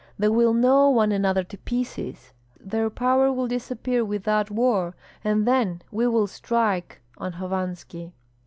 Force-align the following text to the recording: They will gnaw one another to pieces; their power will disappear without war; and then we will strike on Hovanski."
They 0.17 0.29
will 0.29 0.51
gnaw 0.55 0.89
one 0.89 1.11
another 1.11 1.43
to 1.43 1.59
pieces; 1.59 2.33
their 2.59 2.89
power 2.89 3.31
will 3.31 3.47
disappear 3.47 4.03
without 4.03 4.49
war; 4.49 4.95
and 5.23 5.45
then 5.47 5.83
we 5.91 6.07
will 6.07 6.25
strike 6.25 7.03
on 7.19 7.33
Hovanski." 7.33 8.11